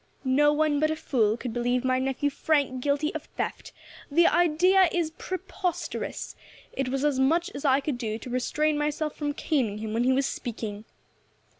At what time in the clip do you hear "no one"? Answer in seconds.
0.25-0.79